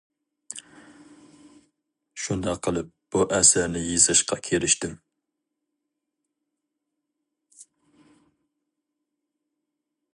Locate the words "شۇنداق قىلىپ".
2.23-2.87